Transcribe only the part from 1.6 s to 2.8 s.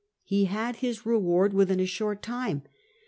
a short time.